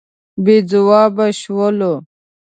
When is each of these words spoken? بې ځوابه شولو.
بې 0.43 0.55
ځوابه 0.69 1.25
شولو. 1.41 1.93